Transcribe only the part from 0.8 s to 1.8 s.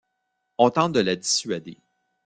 de la dissuader.